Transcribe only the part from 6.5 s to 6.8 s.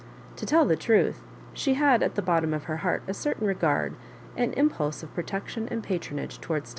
•(^.